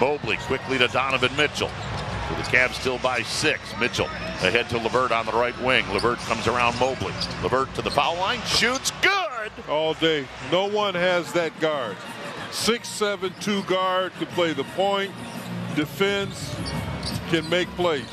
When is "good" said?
9.02-9.50